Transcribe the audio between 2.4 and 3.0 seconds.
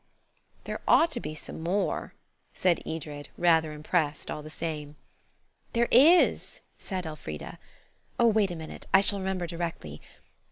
said